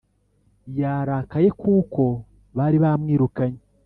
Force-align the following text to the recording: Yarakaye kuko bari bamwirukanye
Yarakaye 0.79 1.49
kuko 1.61 2.03
bari 2.57 2.77
bamwirukanye 2.83 3.61